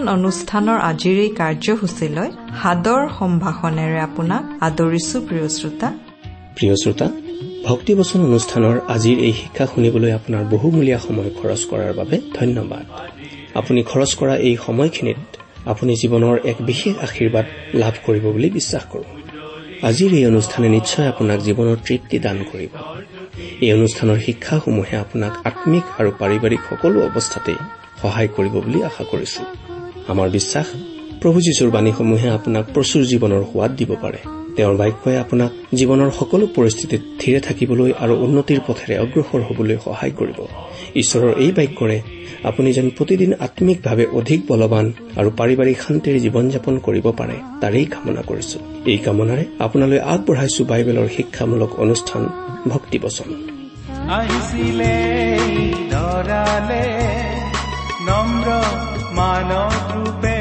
[0.00, 2.28] ভক্তিবচন অনুষ্ঠানৰ আজিৰ এই কাৰ্যসূচীলৈ
[2.60, 5.88] সাদৰ সম্ভাষণেৰে আপোনাক আদৰিছো প্ৰিয় শ্ৰোতা।
[6.56, 7.06] প্ৰিয় শ্ৰোতা
[7.68, 12.84] ভক্তিবচন অনুষ্ঠানৰ আজিৰ এই শিক্ষা শুনিবলৈ আপোনাৰ বহুমূলীয়া সময় খৰচ কৰাৰ বাবে ধন্যবাদ।
[13.60, 15.20] আপুনি খৰচ কৰা এই সময়খিনিত
[15.72, 17.46] আপুনি জীৱনৰ এক বিশেষ আশীৰ্বাদ
[17.82, 19.06] লাভ কৰিব বুলি বিশ্বাস কৰো।
[19.88, 22.72] আজিৰ এই অনুষ্ঠানে নিশ্চয় আপোনাক জীৱনৰ তৃপ্তি দান কৰিব।
[23.64, 27.58] এই অনুষ্ঠানৰ শিক্ষাসমূহে আপোনাক আম্মিক আৰু পাৰিবাৰিক সকলো অৱস্থাতেই
[28.00, 29.42] সহায় কৰিব বুলি আশা কৰিছো।
[30.12, 30.66] আমাৰ বিশ্বাস
[31.22, 34.20] প্ৰভু যীশুৰ বাণীসমূহে আপোনাক প্ৰচুৰ জীৱনৰ সোৱাদ দিব পাৰে।
[34.56, 40.38] তেওঁৰ বাক্যই আপোনাক জীৱনৰ সকলো পৰিস্থিতিত থিৰে থাকিবলৈ আৰু উন্নতিৰ পথেৰে অগ্ৰসৰ হবলৈ সহায় কৰিব।
[41.02, 41.98] ঈশ্বৰৰ এই বাক্যৰে
[42.44, 48.22] আপুনি যেন প্ৰতিদিন আম্মিকভাৱে অধিক বলৱান আৰু পাৰিবাৰিক শান্তিৰে জীৱন যাপন কৰিব পাৰে তাৰেই কামনা
[48.22, 52.22] কৰিছো। এই কামনাৰে আপোনালৈ আগবঢ়াইছো বাইবেলৰ শিক্ষামূলক অনুষ্ঠান
[52.68, 53.28] ভক্তিবচন
[58.08, 58.89] নম্ৰ
[59.20, 60.36] মানৱ ৰূপে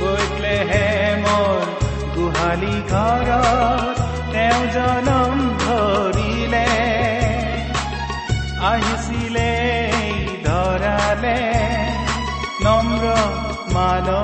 [0.00, 0.88] গৈলেহে
[1.22, 1.62] মোৰ
[2.16, 6.66] গোহালি ঘৰত তেওঁ জনম ধৰিলে
[8.70, 9.48] আহিছিলে
[10.44, 11.38] ধৰালে
[12.64, 13.04] নম্ৰ
[13.74, 14.23] মানৱ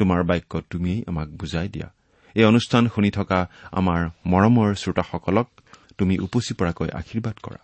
[0.00, 1.88] তোমাৰ বাক্য তুমিয়েই আমাক বুজাই দিয়া।
[2.38, 3.38] এই অনুষ্ঠান শুনি থকা
[3.80, 4.00] আমাৰ
[4.32, 5.48] মৰমৰ শ্ৰোতাসকলক
[5.98, 7.60] তুমি উপচি পৰাকৈ আশীৰ্বাদ কৰা।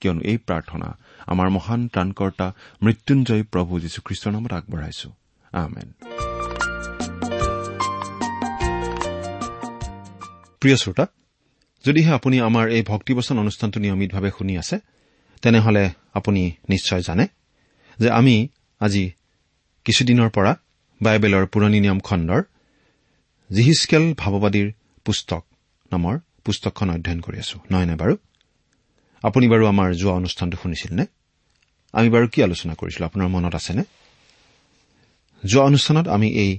[0.00, 0.88] কিয়নো এই প্ৰাৰ্থনা
[1.32, 2.46] আমাৰ মহান ত্ৰাণকৰ্তা
[2.82, 5.08] মৃত্যুঞ্জয় প্ৰভু যীশুখ্ৰীষ্টৰ নামত আগবঢ়াইছো।
[10.60, 11.04] প্ৰিয় শ্ৰোতা
[11.84, 14.76] যদিহে আপুনি আমাৰ এই ভক্তিবচন অনুষ্ঠানটো নিয়মিতভাৱে শুনি আছে
[15.42, 15.82] তেনেহলে
[16.18, 17.24] আপুনি নিশ্চয় জানে
[17.98, 18.34] যে আমি
[18.80, 19.04] আজি
[19.86, 20.52] কিছুদিনৰ পৰা
[21.02, 22.42] বাইবেলৰ পুৰণি নিয়ম খণ্ডৰ
[23.50, 24.72] জিহিচকেল ভাৱবাদীৰ
[25.04, 25.42] পুস্তক
[25.92, 26.14] নামৰ
[26.44, 28.14] পুস্তকখন অধ্যয়ন কৰি আছো। নহয়নে বাৰু?
[29.22, 31.06] আপুনি বাৰু আমাৰ যোৱা অনুষ্ঠানটো শুনিছিল নে
[31.92, 33.06] আমি বাৰু কি আলোচনা কৰিছিলো?
[33.06, 33.84] আপোনাৰ মনত আছেনে?
[35.44, 36.58] যোৱা অনুষ্ঠানত আমি এই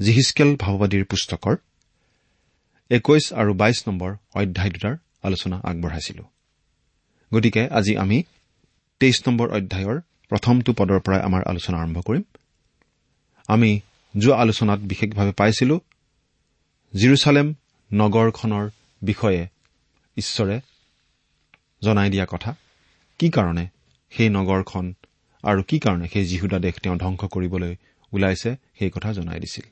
[0.00, 1.56] জিহিচকেল ভাৱবাদীৰ পুস্তকৰ
[2.90, 6.24] একৈশ আৰু বাইশ নম্বৰ অধ্যায় দুটাৰ আলোচনা আগবঢ়াইছিলো।
[7.34, 8.22] গতিকে আজি আমি
[9.00, 12.22] তেইছ নম্বৰ অধ্যায়ৰ প্ৰথমটো পদৰ পৰাই আমাৰ আলোচনা আৰম্ভ কৰিম।
[13.48, 13.80] আমি
[14.18, 15.80] যোৱা আলোচনাত বিশেষভাৱে পাইছিলো
[16.94, 17.54] জিৰচালেম
[17.92, 18.70] নগৰখনৰ
[19.02, 19.48] বিষয়ে
[20.16, 20.60] ঈশ্বৰে
[21.82, 22.54] জনাই দিয়া কথা
[23.18, 23.68] কি কাৰণে
[24.10, 24.94] সেই নগৰখন
[25.42, 27.76] আৰু কি কাৰণে সেই যীহুদা দেশ তেওঁ ধ্বংস কৰিবলৈ
[28.12, 29.64] ওলাইছে সেই কথা জনাই দিছিল।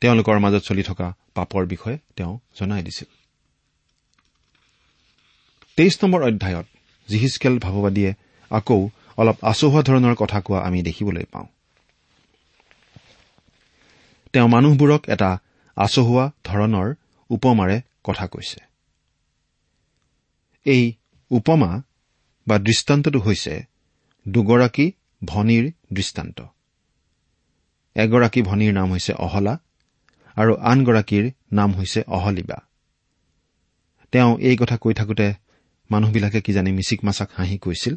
[0.00, 3.08] তেওঁলোকৰ মাজত চলি থকা পাপৰ বিষয়ে তেওঁ জনাই দিছিল।
[5.76, 6.66] তেইছ নম্বৰ অধ্যায়ত
[7.08, 8.14] জিহিচকেল ভাৱবাদীয়ে
[8.50, 11.46] আকৌ অলপ আচহুৱা ধৰণৰ কথা কোৱা আমি দেখিবলৈ পাওঁ।
[14.34, 15.30] তেওঁ মানুহবোৰক এটা
[15.76, 16.88] আচহুৱা ধৰণৰ
[17.30, 18.60] উপমাৰে কথা কৈছে।
[20.66, 20.92] এই
[21.30, 21.82] উপমা
[22.46, 23.54] বা দৃষ্টান্তটো হৈছে
[24.28, 24.92] দুগৰাকী
[25.24, 26.38] ভনীৰ দৃষ্টান্ত।
[27.96, 29.54] এগৰাকী ভনীৰ নাম হৈছে অহলা
[30.36, 32.58] আৰু আনগৰাকীৰ নাম হৈছে অহলিবা।
[34.12, 35.34] তেওঁ এই কথা কৈ থাকোতে
[35.90, 37.94] মানুহবিলাকে কিজানি মিচিক মাছাক হাঁহি কৈছিল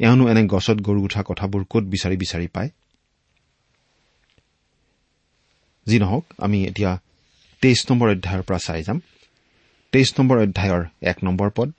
[0.00, 2.70] এওঁনো এনে গছত গৰু উঠা কথাবোৰ কত বিচাৰি বিচাৰি পায়?
[5.86, 7.00] যি নহওক আমি এতিয়া
[7.60, 9.00] তেইছ নম্বৰ অধ্যায়ৰ পৰা চাই যাম।
[9.92, 11.72] তেইছ নম্বৰ অধ্যায়ৰ এক নম্বৰ পদ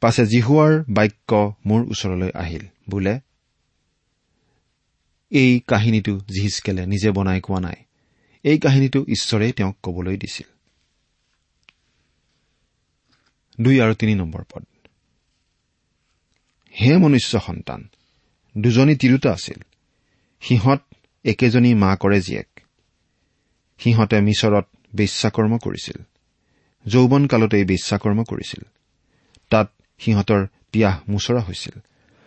[0.00, 3.20] পাছে জিহুৱাৰ বাক্য মোৰ ওচৰলৈ আহিল। বোলে
[5.30, 7.74] এই কাহিনীটো জিহিচকেলে নিজে বনাই কোৱা নাই।
[8.42, 10.46] এই কাহিনীটো ঈশ্বৰে তেওঁক কবলৈ দিছিল।
[13.60, 14.64] দুই আৰু তিনি নম্বৰ পদ
[16.80, 17.88] হে মনুষ্য সন্তান
[18.58, 19.62] দুজনী তিৰোতা আছিল।
[20.40, 20.80] সিহঁত
[21.24, 22.60] একেজনী মাকৰে জীয়েক।
[23.84, 25.98] সিহঁতে মিছৰত বেশ্যাকৰ্ম কৰিছিল।
[26.86, 28.62] যৌৱন কালতেই বেশ্যাকৰ্ম কৰিছিল।
[29.50, 31.74] তাত সিহঁতৰ পিয়াহ মোচৰা হৈছিল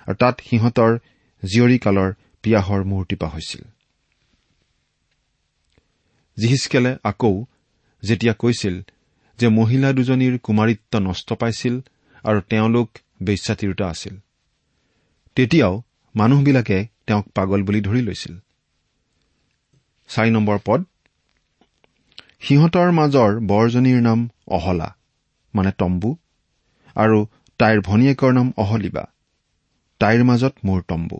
[0.07, 0.91] আৰু তাত সিহঁতৰ
[1.43, 2.13] জীয়ৰী কালৰ
[2.43, 3.63] পিয়াহৰ মূৰ্তিপা হৈছিল।
[6.37, 7.45] জিহিচকেলে আকৌ
[8.03, 8.75] যেতিয়া কৈছিল
[9.39, 11.81] যে মহিলা দুজনীৰ কুমাৰিত্ব নষ্ট পাইছিল
[12.23, 12.89] আৰু তেওঁলোক
[13.23, 14.15] বেশ্যা তিৰোতা আছিল
[15.35, 15.81] তেতিয়াও
[16.15, 18.33] মানুহবিলাকে তেওঁক পাগল বুলি ধৰি লৈছিল।
[20.07, 20.85] চাৰি নম্বৰ পদ
[22.41, 24.95] সিহঁতৰ মাজৰ বৰজনীৰ নাম অহলা
[25.55, 26.17] মানে তম্বু
[26.95, 27.25] আৰু
[27.59, 29.03] তাইৰ ভনীয়েকৰ নাম অহলিবা।
[29.99, 31.19] তাইৰ মাজত মোৰ তম্বু।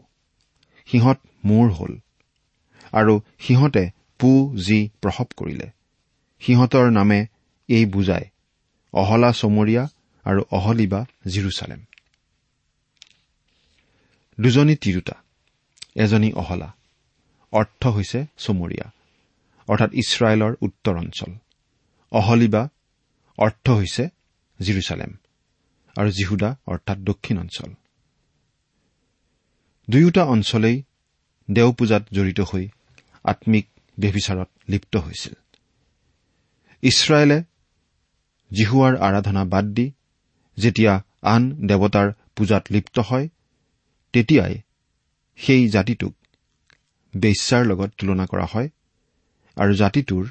[0.87, 1.93] সিহঁত মোৰ হল।
[2.91, 3.83] আৰু সিহঁতে
[4.19, 5.67] পু যি প্ৰসৱ কৰিলে।
[6.39, 7.19] সিহঁতৰ নামে
[7.69, 8.29] এই বুজায়
[8.93, 9.83] অহলা চমৰীয়া
[10.25, 11.81] আৰু অহলিবা জিৰচালেম।
[14.39, 15.15] দুজনী তিৰোতা
[15.95, 16.69] এজনী অহলা।
[17.51, 18.96] অৰ্থ হৈছে চমৰীয়া।
[19.67, 21.31] অৰ্থাৎ ইছৰাইলৰ উত্তৰ অঞ্চল।
[22.11, 22.69] অহলিবা
[23.37, 24.09] অৰ্থ হৈছে
[24.59, 25.11] জিৰচালেম
[25.97, 27.69] আৰু জিহুদা অৰ্থাৎ দক্ষিণ অঞ্চল।
[29.89, 30.83] দুয়োটা অঞ্চলেই
[31.51, 32.69] দেও পূজাত জড়িত হৈ
[33.23, 33.67] আম্মিক
[33.99, 35.33] ব্যভিচাৰত লিপ্ত হৈছিল।
[36.83, 37.43] ইছৰাইলে
[38.53, 39.91] জিহুৱাৰ আৰাধনা বাদ দি
[40.57, 43.29] যেতিয়া আন দেৱতাৰ পূজাত লিপ্ত হয়
[44.13, 44.61] তেতিয়াই
[45.35, 46.13] সেই জাতিটোক
[47.15, 48.69] বেশ্যাৰ লগত তুলনা কৰা হয়
[49.57, 50.25] আৰু জাতিটোৰ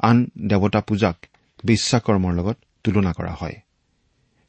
[0.00, 0.16] আন
[0.48, 1.16] দেৱতা পূজাক
[1.64, 3.56] বিশ্বাকৰ্মৰ লগত তুলনা কৰা হয়।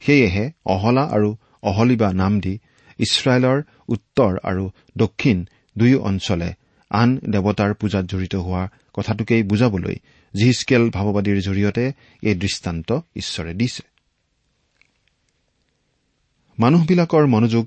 [0.02, 1.30] সেয়েহে অহলা আৰু
[1.64, 2.54] অহলিবা নাম দি
[3.00, 4.64] ইছৰাইলৰ উত্তৰ আৰু
[4.98, 5.38] দক্ষিণ
[5.76, 6.50] দুয়ো অঞ্চলে
[6.92, 9.96] আন দেৱতাৰ পূজাত জড়িত হোৱা কথাটোকেই বুজাবলৈ
[10.34, 11.86] জিহিচকেল ভাৱবাদীৰ জৰিয়তে
[12.24, 13.84] এই দৃষ্টান্ত ঈশ্বৰে দিছে।
[16.58, 17.66] মানুহবিলাকৰ মনোযোগ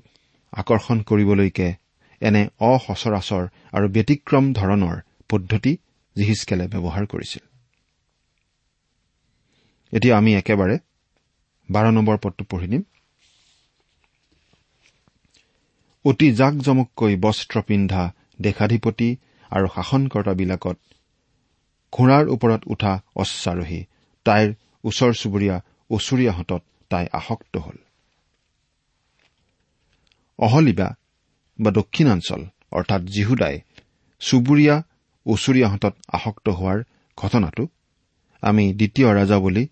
[0.53, 1.67] আকৰ্ষণ কৰিবলৈকে
[2.21, 3.43] এনে অসচৰাচৰ
[3.73, 4.95] আৰু ব্যতিক্ৰম ধৰণৰ
[5.29, 5.73] পদ্ধতি
[6.17, 7.43] জিহিচকেলে ব্যৱহাৰ কৰিছিল।
[9.93, 10.75] এতিয়া আমি একেবাৰে
[11.69, 12.83] বাৰ নম্বৰ পদটো পঢ়ি দিম
[16.05, 18.03] অতি জাক জমককৈ বস্ত্ৰ পিন্ধা
[18.41, 19.09] দেশাধিপতি
[19.51, 20.77] আৰু শাসনকৰ্তাবিলাকত
[21.93, 23.81] ঘোঁৰাৰ ওপৰত উঠা অশ্বাৰোহী
[24.25, 24.47] তাইৰ
[24.83, 25.57] ওচৰ চুবুৰীয়া
[25.89, 26.61] ওচৰীয়াহঁতত
[26.91, 27.77] তাই আসক্ত হল।
[30.39, 30.89] অহলিবা
[31.59, 32.41] বা দক্ষিণাঞ্চল
[32.71, 33.55] অৰ্থাৎ জিহুদাই
[34.21, 34.75] চুবুৰীয়া
[35.27, 36.79] ওচৰীয়াহঁতত আসক্ত হোৱাৰ
[37.17, 37.63] ঘটনাটো
[38.43, 39.63] আমি দ্বিতীয় ৰাজা বুলি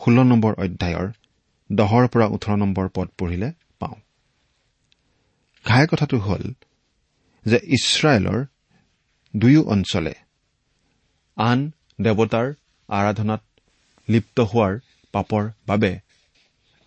[0.00, 1.06] ষোল্ল নম্বৰ অধ্যায়ৰ
[1.70, 3.48] দহৰ পৰা ওঠৰ নম্বৰ পদ পঢ়িলে
[3.78, 3.98] পাওঁ।
[5.64, 6.44] ঘাই কথাটো হ'ল
[7.46, 8.40] যে ইছৰাইলৰ
[9.34, 10.14] দুয়ো অঞ্চলে
[11.36, 11.58] আন
[12.00, 12.46] দেৱতাৰ
[12.88, 13.42] আৰাধনাত
[14.08, 14.72] লিপ্ত হোৱাৰ
[15.14, 15.92] পাপৰ বাবে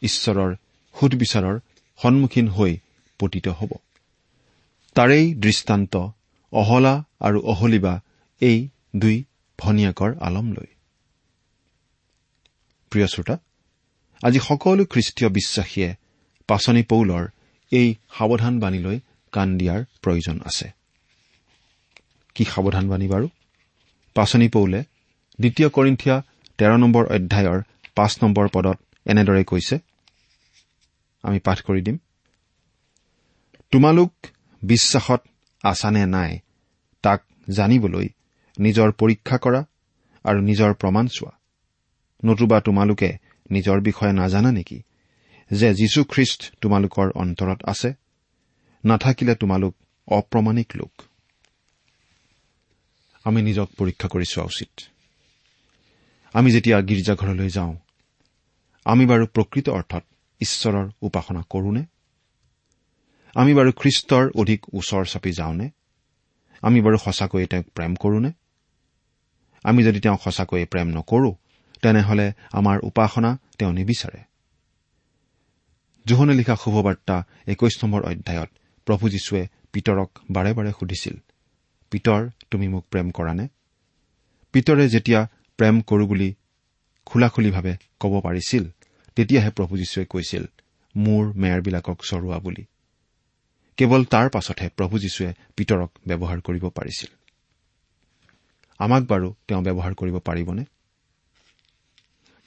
[0.02, 0.52] ঈশ্বৰৰ
[0.96, 1.56] সুদবিচাৰৰ
[2.00, 2.72] সন্মুখীন হৈ
[3.20, 3.72] পতিত হ'ব।
[4.96, 5.94] তাৰেই দৃষ্টান্ত
[6.54, 7.94] অহলা আৰু অহলিবা
[8.42, 8.58] এই
[8.96, 9.24] দুই
[9.60, 10.68] ভনীয়েকৰ আলম লৈ।
[12.90, 13.38] প্ৰিয় শ্ৰোতা
[14.24, 15.96] আজি সকলো খ্ৰীষ্টীয় বিশ্বাসীয়ে
[16.48, 17.28] পাচনি পৌলৰ
[17.72, 19.00] এই সাৱধানবাণীলৈ
[19.32, 20.68] কাণ দিয়াৰ প্ৰয়োজন আছে।
[22.36, 23.28] কি সাৱধানবাণী বাৰু?
[24.16, 24.84] পাচনি পৌলে
[25.40, 26.22] দ্বিতীয় কৰিন্ঠিয়া
[26.58, 27.62] তেৰ নম্বৰ অধ্যায়ৰ
[27.96, 29.80] পাঁচ নম্বৰ পদত এনেদৰে কৈছে
[31.24, 31.98] আমি পাঠ কৰি দিম।
[33.72, 34.12] তোমালোক
[34.62, 35.22] বিশ্বাসত
[35.64, 36.40] আছানে নাই?
[37.50, 38.10] জানিবলৈ
[38.60, 39.66] নিজৰ পৰীক্ষা কৰা
[40.24, 41.32] আৰু নিজৰ প্ৰমাণ চোৱা।
[42.26, 43.18] নতুবা তোমালোকে
[43.52, 44.82] নিজৰ বিষয়ে নাজানা নেকি
[45.52, 47.94] যে যীশুখ্ৰীষ্ট তোমালোকৰ অন্তৰত আছে?
[48.86, 49.76] নাথাকিলে তোমালোক
[50.08, 50.92] অপ্ৰমাণিক লোক।
[53.24, 54.82] আমি নিজক পৰীক্ষা কৰি চোৱা উচিত।
[56.34, 57.76] আমি যেতিয়া গীৰ্জাঘৰলৈ যাওঁ
[58.86, 60.04] আমি বাৰু প্ৰকৃত অৰ্থত
[60.40, 61.86] ঈশ্বৰৰ উপাসনা কৰোনে?
[63.36, 65.70] আমি বাৰু খ্ৰীষ্টৰ অধিক ওচৰ চাপি যাওঁনে?
[66.64, 68.32] আমি বাৰু সঁচাকৈয়ে তেওঁক প্ৰেম কৰোনে?
[69.66, 71.32] আমি যদি তেওঁক সঁচাকৈয়ে প্ৰেম নকৰো
[71.82, 74.22] তেনেহলে আমাৰ উপাসনা তেওঁ নিবিচাৰে।
[76.06, 77.16] জোহনে লিখা শুভবাৰ্তা
[77.48, 78.50] একৈশ নম্বৰ অধ্যায়ত
[78.88, 79.44] প্ৰভু যীশুৱে
[79.74, 81.16] পিতৰক বাৰে বাৰে সুধিছিল
[81.92, 83.46] পিতৰ তুমি মোক প্ৰেম কৰা নে
[84.54, 85.22] পিতৰে যেতিয়া
[85.60, 86.30] প্ৰেম কৰো বুলি
[87.06, 88.64] খোলাখুলিভাৱে ক'ব পাৰিছিল
[89.18, 90.44] তেতিয়াহে প্ৰভু যীশুৱে কৈছিল
[90.96, 92.64] মোৰ মেয়ৰবিলাকক চৰোৱা বুলি।
[93.78, 97.10] কেৱল তাৰ পাছতহে প্ৰভু যীশুৱে পিতৰক ব্যৱহাৰ কৰিব পাৰিছিল।
[98.78, 100.64] আমাক বাৰু তেওঁ ব্যৱহাৰ কৰিব পাৰিবনে?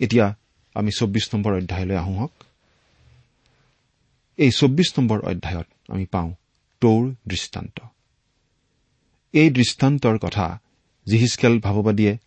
[0.00, 0.34] এতিয়া
[0.74, 2.32] আমি চৌব্বিছ নম্বৰ অধ্যায়লৈ আহোঁ হওক।
[4.36, 6.34] এই চৌব্বিছ নম্বৰ অধ্যায়ত আমি পাওঁ
[6.80, 7.80] তৌৰ দৃষ্টান্ত।
[9.32, 10.60] এই দৃষ্টান্তৰ কথা
[11.06, 12.18] জিহিচকেল ভাৱবাদীয়ে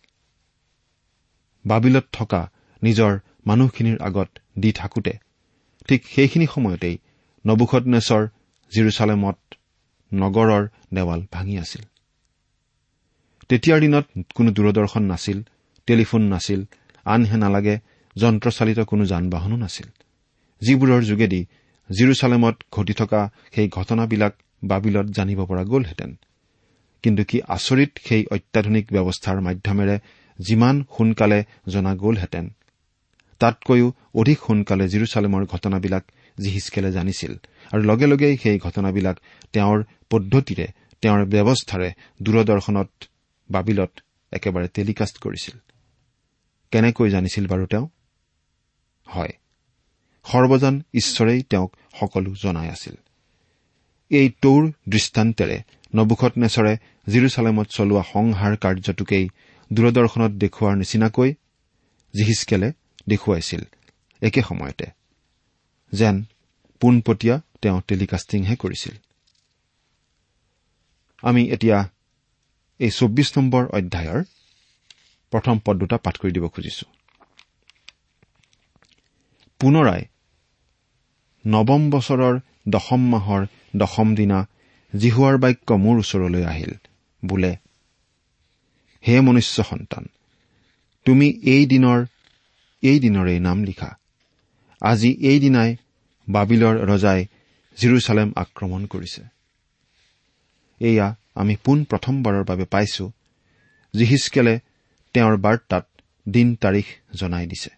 [1.66, 2.50] বাবিলত থকা
[2.82, 4.28] নিজৰ মানুহখিনিৰ আগত
[4.58, 5.12] দি থাকোতে
[5.88, 6.98] ঠিক সেইখিনি সময়তেই
[7.46, 8.28] নবুখনেশ্বৰ
[8.72, 9.38] জিৰচালেমত
[10.12, 11.82] নগৰৰ দেৱাল ভাঙি আছিল।
[13.48, 15.38] তেতিয়াৰ দিনত কোনো দূৰদৰ্শন নাছিল
[15.88, 16.60] টেলিফোন নাছিল
[17.04, 17.76] আনহে নালাগে
[18.16, 19.88] যন্ত্ৰচালিত কোনো যান বাহনো নাছিল।
[20.62, 21.40] যিবোৰৰ যোগেদি
[21.90, 23.20] জিৰচালেমত ঘটি থকা
[23.54, 24.32] সেই ঘটনাবিলাক
[24.64, 26.10] বাবিলত জানিব পৰা গ'লহেঁতেন।
[27.02, 29.96] কিন্তু কি আচৰিত সেই অত্যাধুনিক ব্যৱস্থাৰ মাধ্যমেৰে
[30.38, 32.46] যিমান সোনকালে জনা গ'লহেঁতেন
[33.40, 36.04] তাতকৈও অধিক সোনকালে জিৰচালেমৰ ঘটনাবিলাক
[36.40, 37.32] জিহিচকেলে জানিছিল।
[37.72, 39.16] আৰু লগে লগেই সেই ঘটনাবিলাক
[39.52, 40.66] তেওঁৰ পদ্ধতিৰে
[41.00, 42.90] তেওঁৰ ব্যৱস্থাৰে দূৰদৰ্শনত
[43.50, 43.92] বাবিলত
[44.32, 45.56] একেবাৰে টেলিকাষ্ট কৰিছিল।
[46.70, 47.88] কেনেকৈ জানিছিল বাৰু তেওঁ?
[49.06, 49.32] হয়
[50.24, 52.94] সৰ্বজন ঈশ্বৰেই তেওঁক সকলো জনাই আছিল।
[54.10, 55.62] এই তৌৰ দৃষ্টান্তেৰে
[55.94, 59.28] নবুখত নেচৰে জিৰচালেমত চলোৱা সংহাৰ কাৰ্যটোকেই
[59.72, 61.34] দূৰদৰ্শনত দেখুওৱাৰ নিচিনাকৈ
[62.14, 62.72] জিহিচকেলে
[63.08, 63.62] দেখুৱাইছিল
[64.20, 64.86] একে সময়তে।
[65.92, 66.24] যেন
[66.80, 68.94] পোনপটীয়া তেওঁ টেলিকাষ্টিংহে কৰিছিল।
[71.22, 71.78] আমি এতিয়া
[72.80, 74.20] এই চৌব্বিছ নম্বৰ অধ্যায়ৰ
[75.32, 76.86] প্ৰথম পদ দুটা পাঠ কৰি দিব খুজিছো।
[79.60, 80.02] পুনৰাই
[81.44, 82.34] নৱম বছৰৰ
[82.68, 83.42] দশম মাহৰ
[83.76, 84.38] দশম দিনা
[84.92, 86.72] জিহুৱাৰ বাক্য মোৰ ওচৰলৈ আহিল।
[87.22, 87.52] বোলে
[89.04, 90.04] হে মনুষ্য সন্তান
[91.06, 91.98] তুমি এই দিনৰ
[92.82, 93.90] এই দিনৰে নাম লিখা।
[94.82, 95.70] আজি এই দিনাই
[96.28, 97.20] বাবিলৰ ৰজাই
[97.80, 99.22] জিৰচালেম আক্ৰমণ কৰিছে।
[100.80, 103.04] এয়া আমি পোন প্ৰথমবাৰৰ বাবে পাইছো
[103.94, 104.54] জিহিচকেলে
[105.14, 105.84] তেওঁৰ বাৰ্তাত
[106.28, 107.70] দিন তাৰিখ জনাই দিছে।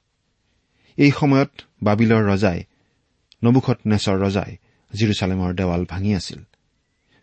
[0.96, 1.50] এই সময়ত
[1.82, 2.64] বাবিলৰ ৰজাই
[3.44, 4.56] নবুখত নেচৰ ৰজাই
[4.90, 6.40] জিৰচালেমৰ দেৱাল ভাঙি আছিল।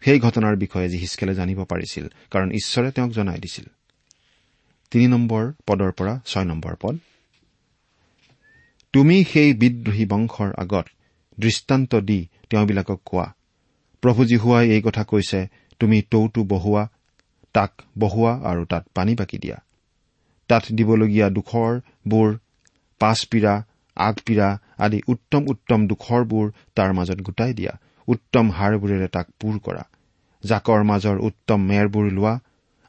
[0.01, 3.65] সেই ঘটনাৰ বিষয়ে জিহিচকেলে জানিব পাৰিছিল কাৰণ ঈশ্বৰে তেওঁক জনাই দিছিল।
[4.91, 6.95] তিনি নম্বৰ পদৰ পৰা ছয় নম্বৰ পদ।
[8.93, 10.85] তুমি সেই বিদ্ৰোহী বংশৰ আগত
[11.39, 12.19] দৃষ্টান্ত দি
[12.51, 13.27] তেওঁবিলাকক কোৱা
[14.03, 15.39] প্ৰভু জীহুৱাই এই কথা কৈছে
[15.79, 16.83] তুমি টৌটো বহোৱা
[17.55, 19.57] তাক বহোৱা আৰু তাত পানী বাকি দিয়া।
[20.49, 22.29] তাত দিবলগীয়া দুখৰবোৰ
[23.01, 23.53] পাছপীৰা
[23.97, 27.73] আগপীৰা আদি উত্তম উত্তম দুখৰবোৰ তাৰ মাজত গোটাই দিয়া।
[28.07, 29.83] উত্তম হাড়বোৰেৰে তাক পূৰ কৰা।
[30.43, 32.33] জাকৰ মাজৰ উত্তম মেৰবোৰ লোৱা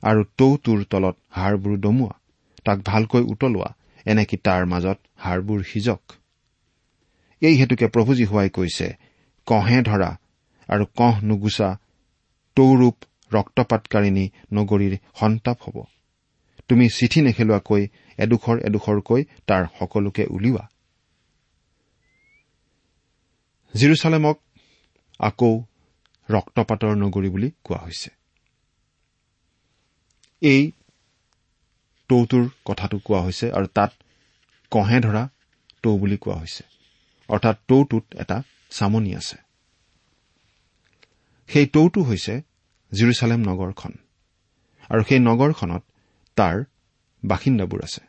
[0.03, 2.15] আৰু টৌটোৰ তলত হাড়বোৰ দমোৱা।
[2.65, 3.71] তাক ভালকৈ উতলোৱা
[4.07, 6.03] এনেকি তাৰ মাজত হাড়বোৰ সিজক।
[7.43, 8.87] এই হেতুকে প্ৰভুজী হোৱাই কৈছে
[9.47, 10.11] কহে ধৰা
[10.69, 11.69] আৰু কহ নুগুচা
[12.57, 12.97] তৌৰূপ
[13.33, 15.77] ৰক্তপাতকাৰিণী নগৰীৰ সন্তাপ হ'ব।
[16.69, 17.83] তুমি চিঠি নেখেলোৱাকৈ
[18.19, 20.65] এডোখৰ এডোখৰকৈ তাৰ সকলোকে উলিওৱা।
[23.75, 24.37] জিৰচালেমক
[25.21, 25.53] আকৌ
[26.29, 28.11] ৰক্তপাতৰ নগৰী বুলি কোৱা হৈছে।
[30.43, 30.63] এই
[32.11, 33.91] টৌটোৰ কথাটো কোৱা হৈছে আৰু তাত
[34.73, 35.23] কহে ধৰা
[35.83, 36.65] টৌ বুলি কোৱা হৈছে।
[37.29, 38.39] অৰ্থাৎ টৌটোত এটা
[38.71, 39.37] চামনি আছে।
[41.49, 42.35] সেই টৌটো হৈছে
[42.93, 43.93] জিৰচালেম নগৰখন
[44.91, 45.83] আৰু সেই নগৰখনত
[46.37, 46.57] তাৰ
[47.25, 48.03] বাসিন্দাবোৰ আছে।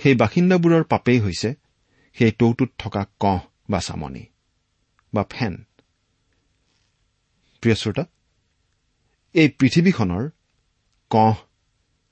[0.00, 1.54] সেই বাসিন্দাবোৰৰ পাপেই হৈছে
[2.16, 4.24] সেই টৌটোত থকা কহ বা চামনি
[5.14, 5.54] বা ফেন।
[7.62, 8.04] প্ৰিয় শ্ৰোতা
[9.34, 10.30] এই পৃথিৱীখনৰ
[11.10, 11.36] কহ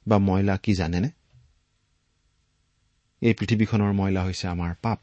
[0.06, 1.10] বা ময়লা কি জানেনে?
[3.20, 4.98] এই পৃথিৱীখনৰ ময়লা হৈছে আমাৰ পাপ।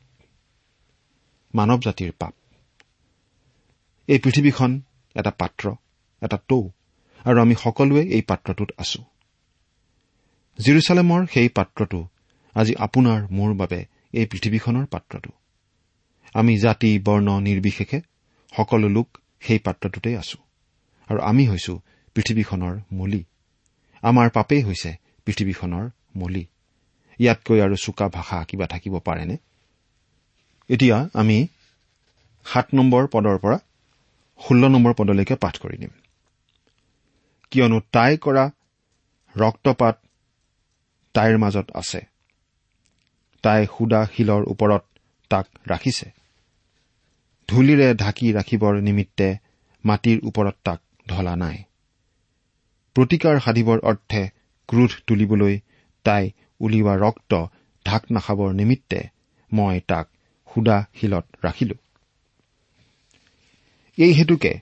[1.56, 2.34] মানৱ জাতিৰ পাপ।
[4.10, 4.72] এই পৃথিৱীখন
[5.16, 5.66] এটা পাত্ৰ
[6.22, 6.62] এটা টৌ
[7.26, 9.02] আৰু আমি সকলোৱে এই পাত্ৰটোত আছো।
[10.60, 12.00] জিৰচালেমৰ সেই পাত্ৰটো
[12.56, 13.80] আজি আপোনাৰ মোৰ বাবে
[14.14, 15.32] এই পৃথিৱীখনৰ পাত্ৰটো।
[16.36, 18.00] আমি জাতি বৰ্ণ নিৰ্বিশেষে
[18.54, 19.08] সকলো লোক
[19.40, 20.38] সেই পাত্ৰটোতেই আছো
[21.10, 21.74] আৰু আমি হৈছো
[22.16, 23.22] পৃথিৱীখনৰ মলি।
[24.04, 24.92] আমাৰ পাপেই হৈছে
[25.26, 25.86] পৃথিৱীখনৰ
[26.16, 26.44] মলি।
[27.20, 29.36] ইয়াতকৈ আৰু চোকা ভাষা কিবা থাকিব পাৰেনে?
[30.70, 31.48] এতিয়া আমি
[32.46, 33.58] সাত নম্বৰ পদৰ পৰা
[34.40, 35.90] ষোল্ল নম্বৰ পদলৈকে পাঠ কৰি দিম।
[37.52, 38.52] কিয়নো তাই কৰা
[39.38, 39.96] ৰক্তপাত
[41.14, 42.02] তাইৰ মাজত আছে।
[43.44, 44.84] তাই সুদা শিলৰ ওপৰত
[45.30, 46.08] তাক ৰাখিছে।
[47.50, 49.38] ধূলিৰে ঢাকি ৰাখিবৰ নিমিত্তে
[49.86, 51.58] মাটিৰ ওপৰত তাক ঢলা নাই।
[52.96, 54.22] প্ৰতিকাৰ সাধিবৰ অৰ্থে
[54.70, 55.60] ক্ৰোধ তুলিবলৈ
[56.06, 57.32] তাই উলিওৱা ৰক্ত
[57.86, 59.00] ঢাক নাখাবৰ নিমিত্তে
[59.54, 60.15] মই তাক
[60.56, 61.76] সুদা শিলত ৰাখিলো।
[63.98, 64.54] এই হেতুকে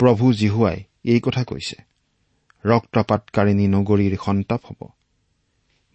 [0.00, 1.76] প্ৰভু জিহুৱাই এই কথা কৈছে
[2.64, 4.80] ৰক্তপাতকাৰিণী নগৰীৰ সন্তাপ হ'ব।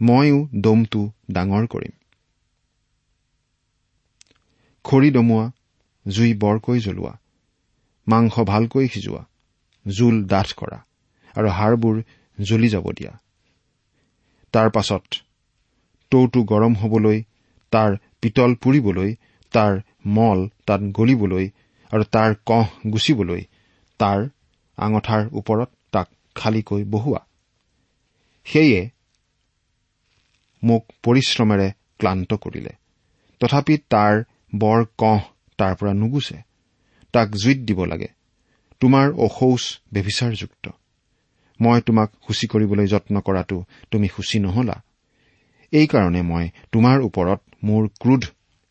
[0.01, 1.01] ময়ো দমটো
[1.31, 1.93] ডাঙৰ কৰিম।
[4.85, 5.45] খৰি দমোৱা
[6.07, 7.13] জুই বৰকৈ জ্বলোৱা
[8.07, 9.23] মাংস ভালকৈ সিজোৱা
[9.87, 10.79] জোল ডাঠ কৰা
[11.35, 11.95] আৰু হাড়বোৰ
[12.37, 13.13] জ্বলি যাব দিয়া।
[14.53, 15.05] তাৰ পাছত
[16.11, 17.23] টৌটো গৰম হবলৈ
[17.71, 17.91] তাৰ
[18.23, 19.09] পিতল পুৰিবলৈ
[19.53, 19.79] তাৰ
[20.15, 21.45] মল তাত গলিবলৈ
[21.91, 23.41] আৰু তাৰ কহ গুচিবলৈ
[23.99, 24.23] তাৰ
[24.77, 27.21] আঙঠাৰ ওপৰত তাক খালীকৈ বহুৱা।
[28.47, 28.81] সেয়ে
[30.63, 31.67] মোক পৰিশ্ৰমেৰে
[31.99, 32.73] ক্লান্ত কৰিলে।
[33.41, 34.23] তথাপি তাৰ
[34.55, 35.19] বৰ কহ
[35.59, 36.37] তাৰ পৰা নুগুচে
[37.13, 38.09] তাক জুইত দিব লাগে।
[38.81, 39.63] তোমাৰ অশৌচ
[39.93, 40.65] ব্যভিচাৰযুক্ত
[41.59, 43.57] মই তোমাক সূচী কৰিবলৈ যত্ন কৰাটো
[43.91, 44.75] তুমি সূচী নহলা।
[45.73, 48.23] এইকাৰণে মই তোমাৰ ওপৰত মোৰ ক্ৰোধ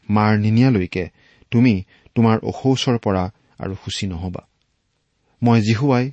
[0.08, 1.04] মাৰ নিনিয়ালৈকে
[1.52, 1.74] তুমি
[2.14, 3.24] তোমাৰ অশৌচৰ পৰা
[3.58, 4.42] আৰু সূচী নহবা।
[5.42, 6.04] মই জিহুৱাই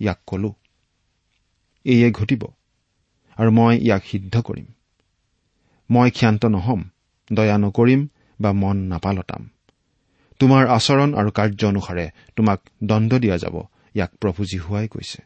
[0.00, 0.50] ইয়াক কলো
[1.84, 2.42] এয়ে ঘটিব
[3.36, 4.66] আৰু মই ইয়াক সিদ্ধ কৰিম।
[5.90, 6.80] মই ক্ষান্ত নহম
[7.32, 8.00] দয়া নকৰিম
[8.40, 9.42] বা মন নাপালতাম।
[10.40, 12.06] তোমাৰ আচৰণ আৰু কাৰ্য অনুসাৰে
[12.36, 13.56] তোমাক দণ্ড দিয়া যাব
[13.94, 15.20] ইয়াক প্ৰভু জীহুৱাই কৈছে।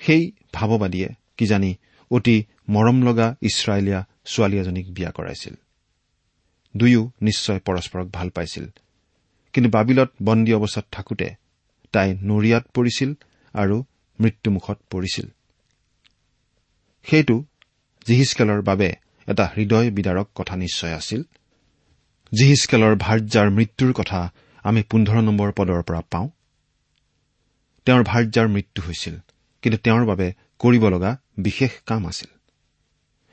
[0.00, 0.22] সেই
[0.52, 1.70] ভাৱবাদীয়ে কিজানি
[2.10, 2.36] অতি
[2.68, 5.54] মৰম লগা ইছৰাইলীয়া ছোৱালী এজনীক বিয়া কৰাইছিল।
[6.76, 8.66] দুয়ো নিশ্চয় পৰস্পৰক ভাল পাইছিল।
[9.52, 11.34] কিন্তু বাবিলত বন্দী অৱস্থাত থাকোতে
[11.92, 13.14] তাই নৰিয়াত পৰিছিল
[13.52, 13.84] আৰু
[14.20, 15.26] মৃত্যুমুখত পৰিছিল।
[17.04, 17.44] সেইটো
[18.06, 18.94] জিহিচকেলৰ বাবে
[19.28, 21.22] এটা হৃদয় বিদাৰক কথা নিশ্চয় আছিল।
[22.38, 26.28] জিহিচকেলৰ ভাৰ্যাৰ মৃত্যুৰ কথা আমি পোন্ধৰ নম্বৰ পদৰ পৰা পাওঁ।
[27.84, 29.18] তেওঁৰ ভাৰ্যাৰ মৃত্যু হৈছিল
[29.62, 32.33] কিন্তু তেওঁৰ বাবে কৰিব লগা বিশেষ কাম আছিল।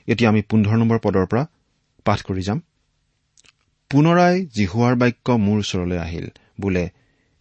[0.08, 1.44] এতিয়া আমি পোন্ধৰ নম্বৰ পদৰ পৰা
[2.06, 2.60] পাঠ কৰি যাম।
[3.92, 6.28] পুনৰাই জিহুৱাৰ বাক্য মোৰ ওচৰলৈ আহিল।
[6.62, 6.90] বোলে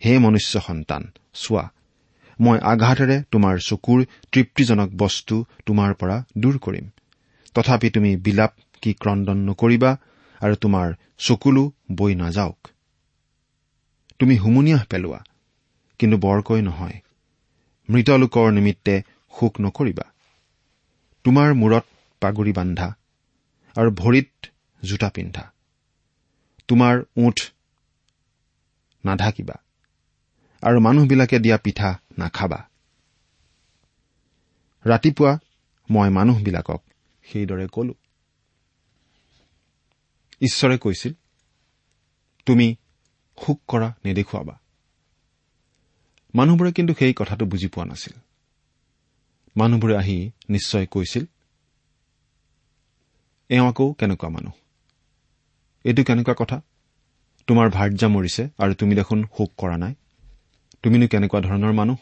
[0.05, 1.03] হে মনুষ্য সন্তান
[1.35, 1.65] চোৱা
[2.41, 6.87] মই আঘাতেৰে তোমাৰ চকুৰ তৃপ্তিজনক বস্তু তোমাৰ পৰা দূৰ কৰিম।
[7.55, 9.97] তথাপি তুমি বিলাপ কি ক্ৰদন নকৰিবা
[10.41, 12.69] আৰু তোমাৰ চকুলো বৈ নাযাওক।
[14.19, 15.21] তুমি হুমুনিয়াহ পেলোৱা
[15.99, 17.01] কিন্তু বৰকৈ নহয়।
[17.91, 20.05] মৃত লোকৰ নিমিত্তে শোক নকৰিবা।
[21.25, 21.85] তোমাৰ মূৰত
[22.21, 22.89] পাগুৰি বান্ধা
[23.77, 24.47] আৰু ভৰিত
[24.85, 25.53] জোতা পিন্ধা।
[26.69, 27.39] তোমাৰ ওঠ
[29.05, 29.57] নাঢাকিবা
[30.63, 32.69] আৰু মানুহবিলাকে দিয়া পিঠা নাখাবা।
[34.87, 35.33] ৰাতিপুৱা
[35.91, 36.81] মই মানুহবিলাকক
[37.25, 37.95] সেইদৰে কলো।
[40.41, 41.13] ঈশ্বৰে কৈছিল
[42.47, 42.77] তুমি
[43.39, 44.55] শোক কৰা নেদেখুৱাবা।
[46.35, 48.15] মানুহবোৰে কিন্তু সেই কথাটো বুজি পোৱা নাছিল।
[49.57, 51.25] মানুহবোৰে আহি নিশ্চয় কৈছিল
[53.51, 54.53] এওঁ আকৌ কেনেকুৱা মানুহ?
[55.85, 56.57] এইটো কেনেকুৱা কথা?
[57.49, 59.95] তোমাৰ ভাৰ্যা মৰিছে আৰু তুমি দেখোন শোক কৰা নাই।
[60.83, 61.99] তুমিনো কেনেকুৱা ধৰণৰ মানুহ?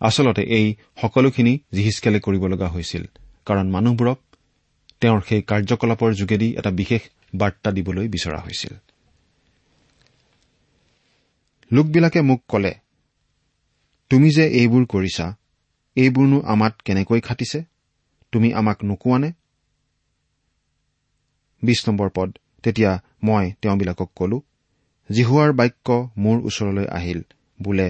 [0.00, 0.66] আচলতে এই
[1.00, 3.04] সকলোখিনি জিহিচকেলে কৰিব লগা হৈছিল
[3.46, 4.18] কাৰণ মানুহবোৰক
[5.00, 7.02] তেওঁৰ সেই কাৰ্যকলাপৰ যোগেদি এটা বিশেষ
[7.34, 8.74] বাৰ্তা দিবলৈ বিচৰা হৈছিল।
[11.72, 12.72] লোকবিলাকে মোক কলে
[14.10, 15.26] তুমি যে এইবোৰ কৰিছা
[15.96, 17.64] এইবোৰনো আমাত কেনেকৈ খাটিছে?
[18.32, 19.32] তুমি আমাক নোকোৱানে?
[21.62, 22.30] বিশ নম্বৰ পদ।
[22.62, 22.92] তেতিয়া
[23.22, 24.38] মই তেওঁবিলাকক কলো
[25.10, 25.88] জিহুৱাৰ বাক্য
[26.18, 27.20] মোৰ ওচৰলৈ আহিল।
[27.62, 27.88] বোলে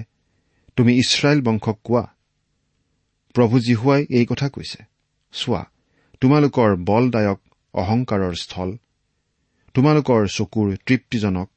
[0.76, 2.04] তুমি ইছৰাইল বংশক কোৱা?
[3.34, 4.80] প্ৰভু জিহুৱাই এই কথা কৈছে।
[5.32, 5.62] চোৱা
[6.20, 7.40] তোমালোকৰ বলদায়ক
[7.74, 8.70] অহংকাৰৰ স্থল
[9.74, 11.48] তোমালোকৰ চকুৰ তৃপ্তিজনক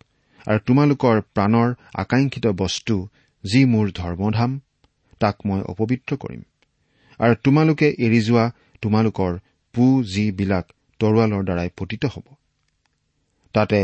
[0.48, 2.96] আৰু তোমালোকৰ প্ৰাণৰ আকাংক্ষিত বস্তু
[3.44, 4.52] যি মোৰ ধৰ্মধাম
[5.20, 6.42] তাক মই অপবিত্ৰ কৰিম।
[7.20, 8.46] আৰু তোমালোকে এৰি যোৱা
[8.82, 9.32] তোমালোকৰ
[9.74, 10.66] পু যিবিলাক
[11.00, 12.24] তৰোৱালৰ দ্বাৰাই পতিত হ'ব।
[13.54, 13.80] তাতে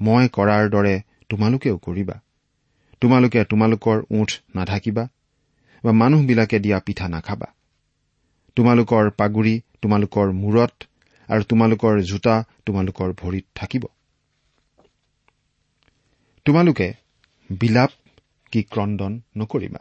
[0.00, 2.20] মই কৰাৰ দৰে তোমালোকেও কৰিবা।
[3.00, 5.08] তোমালোকে তোমালোকৰ ওঠ নাঢাকিবা
[5.84, 7.46] বা মানুহবিলাকে দিয়া পিঠা নাখাবা।
[8.56, 10.84] তোমালোকৰ পাগুৰি তোমালোকৰ মূৰত
[11.28, 13.84] আৰু তোমালোকৰ জোতা তোমালোকৰ ভৰিত থাকিব।
[16.44, 16.88] তোমালোকে
[17.50, 17.90] বিলাপ
[18.52, 19.80] কি ক্ৰদন নকৰিবা।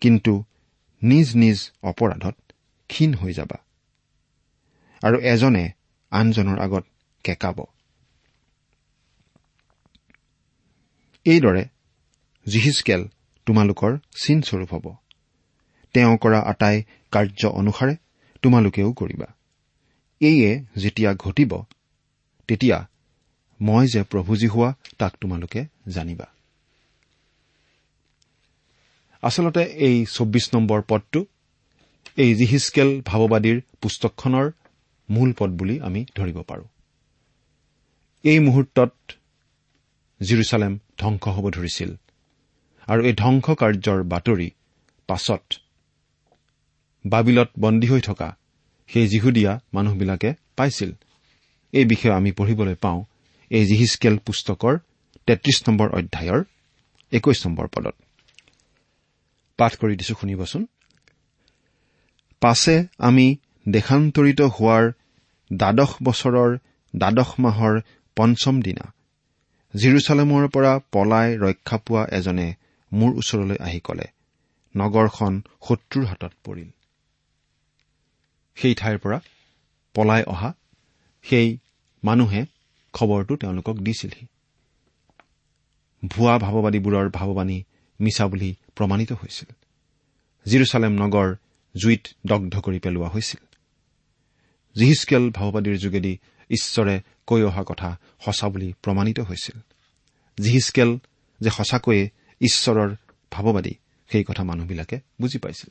[0.00, 0.44] কিন্তু
[1.02, 2.36] নিজ নিজ অপৰাধত
[2.90, 3.67] ক্ষীণ হৈ যাবা।
[5.02, 5.64] আৰু এজনে
[6.12, 6.84] আনজনৰ আগত
[7.24, 7.58] কেকাব।
[11.26, 11.62] এইদৰে
[12.46, 13.02] জিহিচকেল
[13.46, 14.86] তোমালোকৰ চিনস্বৰূপ হ'ব।
[15.94, 16.76] তেওঁ কৰা আটাই
[17.12, 17.94] কাৰ্য অনুসাৰে
[18.42, 19.28] তোমালোকেও কৰিবা।
[20.20, 21.52] এইয়ে যেতিয়া ঘটিব
[22.48, 22.78] তেতিয়া
[23.60, 26.26] মই যে প্ৰভুজী হোৱা তাক তোমালোকে জানিবা।
[29.22, 31.20] আচলতে এই চৌব্বিছ নম্বৰ পদটো
[32.16, 34.46] এই জিহিচকেল ভাৱবাদীৰ পুস্তকখনৰ
[35.10, 36.64] মূল পদ বুলি আমি ধৰিব পাৰো।
[38.24, 38.92] এই মুহূৰ্তত
[40.20, 41.90] জিৰচালেম ধ্বংস হ'ব ধৰিছিল
[42.88, 44.48] আৰু এই ধ্বংস কাৰ্যৰ বাতৰি
[45.08, 45.44] পাছত
[47.04, 48.28] বাবিলত বন্দী হৈ থকা
[48.88, 50.90] সেই যিহুদীয়া মানুহবিলাকে পাইছিল।
[51.72, 53.00] এই বিষয়ে আমি পঢ়িবলৈ পাওঁ
[53.50, 54.74] এই জিহিচকেল পুস্তকৰ
[55.26, 56.40] তেত্ৰিশ নম্বৰ অধ্যায়ৰ
[57.12, 57.96] একৈশ নম্বৰ পদত।
[59.58, 60.62] পাঠ কৰি দিছো শুনিবচোন।
[62.42, 63.26] পাছে আমি
[63.66, 64.84] দেশান্তৰিত হোৱাৰ
[65.52, 66.58] দ্বাদশ বছৰৰ
[66.94, 67.80] দ্বাদশ মাহৰ
[68.16, 68.92] পঞ্চম দিনা।
[69.74, 72.54] জিৰচালেমৰ পৰা পলাই ৰক্ষা পোৱা এজনে
[72.92, 74.06] মোৰ ওচৰলৈ আহি কলে
[74.76, 76.70] নগৰখন শত্ৰুৰ হাতত পৰিল।
[78.56, 79.18] সেই ঠাইৰ পৰা
[79.94, 80.52] পলাই অহা
[81.22, 81.58] সেই
[82.04, 82.46] মানুহে
[82.92, 84.26] খবৰটো তেওঁলোকক দিছিলহি।
[86.04, 87.58] ভুৱা ভাৱবাদীবোৰৰ ভাৱবাণী
[88.00, 89.48] মিছা বুলি প্ৰমাণিত হৈছিল।
[90.46, 91.28] জিৰচালেম নগৰ
[91.74, 93.47] জুইত দগ্ধ কৰি পেলোৱা হৈছিল।
[94.78, 96.18] জিহিচকেল ভাওবাদীৰ যোগেদি
[96.50, 97.88] ঈশ্বৰে কৈ অহা কথা
[98.24, 99.56] সঁচা বুলি প্ৰমাণিত হৈছিল।
[100.38, 100.98] জিহিচকেল
[101.40, 102.10] যে সঁচাকৈয়ে
[102.40, 102.90] ঈশ্বৰৰ
[103.32, 103.74] ভাৱবাদী
[104.10, 105.70] সেই কথা মানুহবিলাকে বুজি পাইছিল।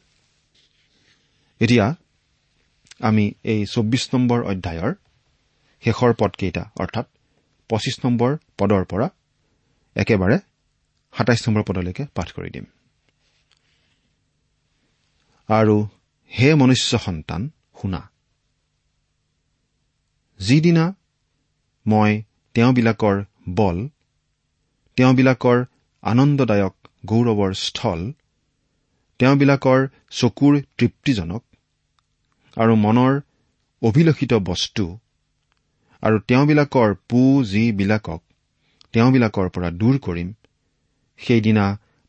[1.60, 1.96] এতিয়া
[3.00, 4.94] আমি এই চৌব্বিছ নম্বৰ অধ্যায়ৰ
[5.84, 7.06] শেষৰ পদকেইটা অৰ্থাৎ
[7.70, 9.08] পঁচিছ নম্বৰ পদৰ পৰা
[9.96, 10.38] একেবাৰে
[11.14, 12.66] সাতাইছ নম্বৰ পদলৈকে পাঠ কৰি দিম।
[15.50, 15.76] আৰু
[16.32, 17.42] হে মনুষ্য সন্তান
[17.82, 18.02] শুনা
[20.40, 20.86] যিদিনা
[21.86, 22.12] মই
[22.56, 23.18] তেওঁবিলাকৰ
[23.56, 23.78] বল
[24.98, 25.58] তেওঁবিলাকৰ
[26.04, 28.02] আনন্দদায়ক গৌৰৱৰ স্থল
[29.20, 31.44] তেওঁবিলাকৰ চকুৰ তৃপ্তিজনক
[32.58, 33.14] আৰু মনৰ
[33.82, 34.86] অভিলষিত বস্তু
[36.04, 38.22] আৰু তেওঁবিলাকৰ পু যিবিলাকক
[38.94, 40.30] তেওঁবিলাকৰ পৰা দূৰ কৰিম
[41.20, 41.66] সেইদিনা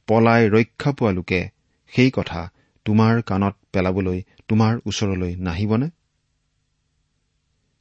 [0.09, 1.41] পলাই ৰক্ষা পোৱা লোকে
[1.93, 2.41] সেই কথা
[2.87, 5.89] তোমাৰ কাণত পেলাবলৈ তোমাৰ ওচৰলৈ নাহিবনে?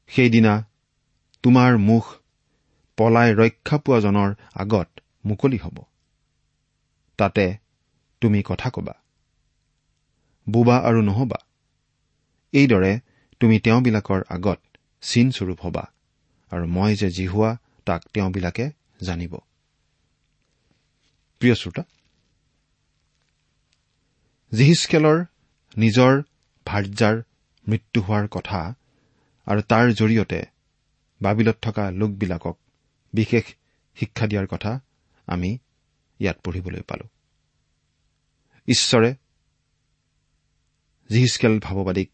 [0.08, 0.54] সেইদিনা
[1.44, 2.06] তোমাৰ মুখ
[2.98, 4.90] পলাই ৰক্ষা পোৱাজনৰ আগত
[5.26, 5.78] মুকলি হ'ব।
[7.18, 7.58] তাতে
[8.22, 8.94] তুমি কথা কবা।
[10.50, 11.40] বোবা আৰু নহবা।
[12.54, 13.00] এইদৰে
[13.40, 14.60] তুমি তেওঁবিলাকৰ আগত
[15.02, 15.84] চিনস্বৰূপ হবা
[16.52, 19.34] আৰু মই যে জিহুৱা তাক তেওঁবিলাকে জানিব।
[24.52, 25.18] জিহিচকেলৰ
[25.78, 26.22] নিজৰ
[26.66, 27.16] ভাৰ্যাৰ
[27.68, 28.76] মৃত্যু হোৱাৰ কথা
[29.48, 30.46] আৰু তাৰ জৰিয়তে
[31.22, 32.58] বাবিলত থকা লোকবিলাকক
[33.14, 33.44] বিশেষ
[33.96, 34.80] শিক্ষা দিয়াৰ কথা
[35.28, 35.58] আমি
[36.20, 37.08] ইয়াত পঢ়িবলৈ পালো।
[38.68, 39.16] ঈশ্বৰে
[41.10, 42.12] জিহিচকেল ভাৱবাদীক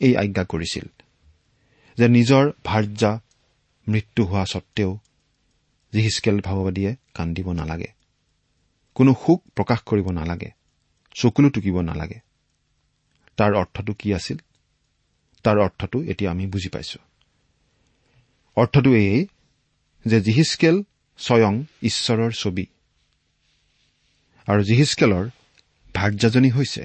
[0.00, 1.02] এই আজ্ঞা কৰিছিল
[1.98, 3.20] যে নিজৰ ভাৰ্যা
[3.88, 4.98] মৃত্যু হোৱা স্বত্তেও
[5.92, 7.92] জিহিচকেল ভাৱবাদীয়ে কান্দিব নালাগে।
[8.94, 10.50] কোনো শোক প্ৰকাশ কৰিব নালাগে।
[11.14, 12.20] চকুলো টুকিব নালাগে।
[13.36, 14.38] তাৰ অৰ্থটো কি আছিল?
[15.46, 16.98] তাৰ অৰ্থটো এতিয়া আমি বুজি পাইছো।
[18.56, 19.26] অৰ্থটো এয়েই
[20.06, 20.76] যে জিহিচকেল
[21.18, 22.66] স্বয়ং ঈশ্বৰৰ ছবি।
[24.48, 25.24] আৰু জিহিচকেলৰ
[25.94, 26.82] ভাৰ্যাজনী হৈছে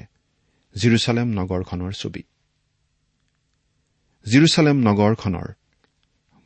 [0.74, 2.22] জিৰচালেম নগৰখনৰ ছবি।
[4.26, 5.48] জিৰচালেম নগৰখনৰ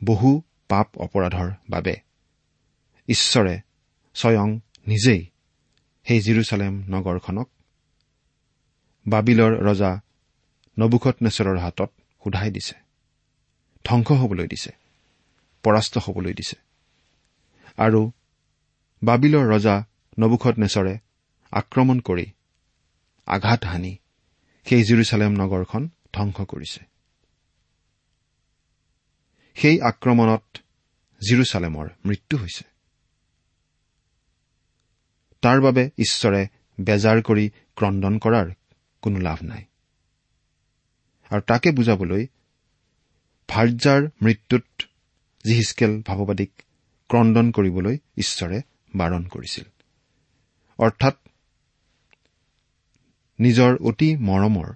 [0.01, 1.95] বহু পাপ অপৰাধৰ বাবে
[3.07, 3.55] ঈশ্বৰে
[4.15, 4.49] স্বয়ং
[4.87, 5.21] নিজেই
[6.07, 7.47] সেই জিৰচালেম নগৰখনক
[9.05, 9.91] বাবিলৰ ৰজা
[10.77, 11.91] নবুখত নেচৰৰ হাতত
[12.27, 12.75] সোধাই দিছে।
[13.85, 14.71] ধ্বংস হবলৈ দিছে।
[15.63, 16.55] পৰাস্ত হবলৈ দিছে।
[17.77, 18.11] আৰু
[19.03, 19.85] বাবিলৰ ৰজা
[20.19, 20.97] নবুখত নেচৰে
[21.51, 22.25] আক্ৰমণ কৰি
[23.25, 23.97] আঘাত হানি
[24.65, 26.79] সেই জিৰচালেম নগৰখন ধ্বংস কৰিছে।
[29.55, 30.57] সেই আক্ৰমণত
[31.29, 32.63] জিৰচালেমৰ মৃত্যু হৈছে।
[35.41, 36.47] তাৰ বাবে ঈশ্বৰে
[36.81, 38.51] বেজাৰ কৰি ক্ৰদন কৰাৰ
[39.01, 39.65] কোনো লাভ নাই।
[41.31, 42.27] আৰু তাকে বুজাবলৈ
[43.49, 44.63] ভাৰ্যাৰ মৃত্যুত
[45.45, 46.51] জিহিচকেল ভাৱবাদীক
[47.09, 48.61] ক্ৰদন কৰিবলৈ ঈশ্বৰে
[48.95, 49.63] বাৰণ কৰিছিল।
[50.79, 51.15] অৰ্থাৎ
[53.39, 54.73] নিজৰ অতি মৰমৰ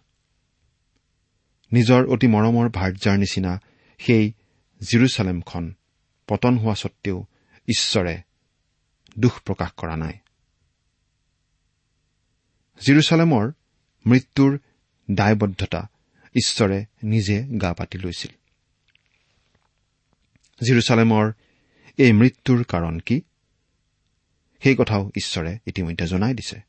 [1.72, 3.60] নিজৰ অতি মৰমৰ ভাৰ্যাৰ নিচিনা
[4.00, 4.34] সেই
[4.82, 5.76] জিৰচালেমখন
[6.28, 7.26] পতন হোৱা স্বত্তেও
[7.68, 8.22] ঈশ্বৰে
[9.20, 10.14] দুখ প্ৰকাশ কৰা নাই।
[12.82, 13.52] জিৰচালেমৰ
[14.06, 14.60] মৃত্যুৰ
[15.12, 15.91] দায়বদ্ধতা
[16.36, 18.32] ঈশ্বৰে নিজে গা পাতি লৈছিল।
[20.68, 21.32] জিৰচালেমৰ
[21.98, 23.22] এই মৃত্যুৰ কাৰণ কি?
[24.64, 26.62] সেই কথাও ঈশ্বৰে ইতিমধ্যে জনাই দিছে।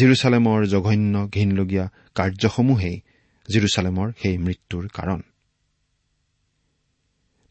[0.00, 3.00] জিৰচালেমৰ জঘন্য ঘীনলগীয়া কাৰ্যসমূহেই
[3.52, 5.22] জিৰচালেমৰ সেই মৃত্যুৰ কাৰণ।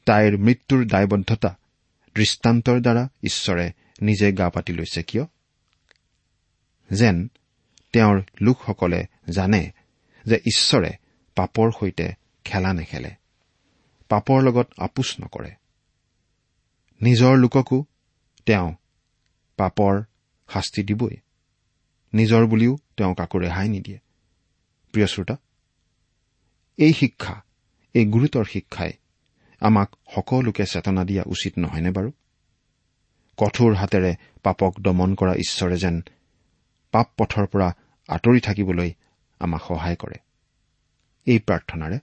[0.05, 1.57] তাইৰ মৃত্যুৰ দায়বদ্ধতা
[2.15, 5.23] দৃষ্টান্তৰ দ্বাৰা ঈশ্বৰে নিজে গা পাতি লৈছে কিয়?
[6.91, 7.27] যেন
[7.93, 9.71] তেওঁৰ লোকসকলে জানে
[10.27, 10.91] যে ঈশ্বৰে
[11.35, 12.13] পাপৰ সৈতে
[12.43, 13.11] খেলা নেখেলে
[14.09, 15.51] পাপৰ লগত আপোচ নকৰে।
[17.01, 17.85] নিজৰ লোককো
[18.45, 18.75] তেওঁ
[19.57, 20.03] পাপৰ
[20.53, 21.15] শাস্তি দিবই।
[22.13, 23.99] নিজৰ বুলিও তেওঁ কাকো ৰেহাই নিদিয়ে।
[24.91, 25.37] প্ৰিয় শ্ৰোতা
[26.77, 27.41] এই শিক্ষা
[27.93, 28.93] এই গুৰুতৰ শিক্ষাই
[29.59, 32.11] আমাক সকলোকে চেতনা দিয়া উচিত নহয়নে বাৰু?
[33.37, 36.01] কঠোৰ হাতেৰে পাপক দমন কৰা ঈশ্বৰে যেন
[36.91, 37.75] পাপ পথৰ পৰা
[38.07, 38.93] আঁতৰি থাকিবলৈ
[39.39, 40.15] আমাক সহায় কৰে।
[41.25, 41.99] এই প্ৰাৰ্থনাৰে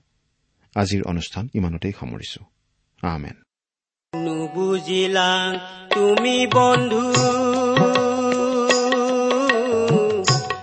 [0.75, 2.45] আজিৰ অনুষ্ঠান ইমানতেই সামৰিছো।
[3.01, 3.35] আমেন।
[4.15, 5.59] নুবুজিলা
[5.93, 7.13] তুমি বন্ধু।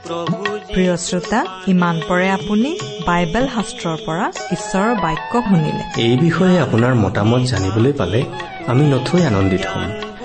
[0.06, 6.94] প্ৰভু প্ৰিয় শ্ৰোতা ইমান পৰে আপুনি বাইবেল শাস্ত্ৰৰ পৰা ঈশ্বৰৰ বাক্য শুনিলে। এই বিষয়ে আপোনাৰ
[6.94, 8.24] মতামত জানিবলৈ পালে
[8.66, 10.11] আমি নথৈ আনন্দিত হ'ম।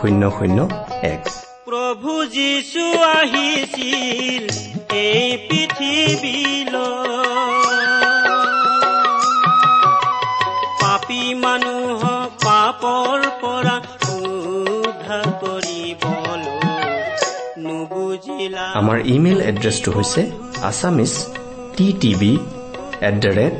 [0.00, 0.58] শূন্য শূন্য
[1.14, 1.22] এক।
[1.68, 2.84] প্ৰভু যীশু
[3.16, 4.44] আহিছিল
[5.06, 6.78] এই পৃথিৱীলৈ
[10.80, 13.76] পাপী মানুহক পাপৰ পৰা
[14.16, 16.48] উদ্ধাৰ কৰিবলৈ
[17.64, 20.22] নুবুজিলা আমাৰ ইমেইল এড্ৰেছটো হৈছে
[20.70, 21.12] Assamese
[21.76, 22.32] T TV
[23.08, 23.56] at the rate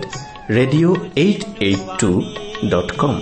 [0.56, 2.10] radio' eight eight two
[2.72, 3.14] dot com.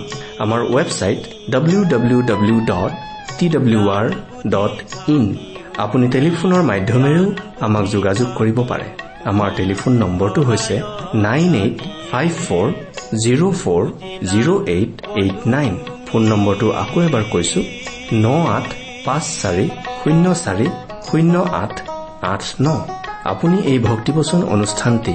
[0.44, 1.20] আমাৰ website
[1.52, 2.92] W W W dot
[3.38, 4.06] T W R
[4.54, 4.74] dot
[5.08, 5.24] in
[5.84, 7.26] আপুনি টেলিফোনৰ মাধ্যমেৰেও
[7.66, 8.86] আমাক যোগাযোগ কৰিব পাৰে।
[9.30, 10.74] আমাৰ টেলিফোন নম্বৰটো হৈছে
[11.26, 11.78] nine eight
[12.10, 12.66] five four
[13.22, 13.82] zero' four
[14.30, 15.72] zero' eight eight nine
[16.06, 17.60] phone নম্বৰটো আকৌ এবাৰ কৈছো
[18.14, 18.66] ন আঠ
[19.06, 19.66] পাঁচ চাৰি
[20.00, 20.66] শূন্য চাৰি
[21.06, 21.74] শূন্য আঠ
[22.32, 22.68] আঠ ন
[23.32, 25.14] আপুনি এই ভক্তিবচন অনুষ্ঠানটি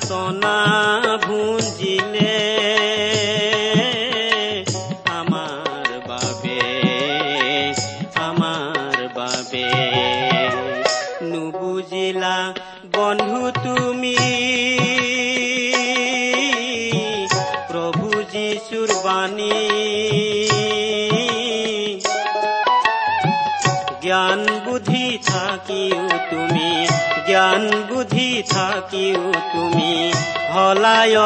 [0.00, 0.55] যে
[28.42, 30.12] থাকিও তুমি
[30.54, 31.18] হলায়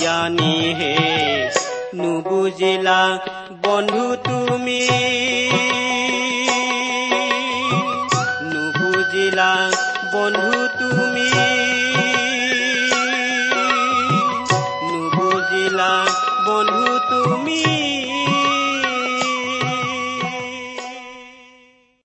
[0.00, 0.96] জ্ঞানী হে।
[1.94, 3.18] নুবুজিলা
[3.62, 4.16] বন্ধু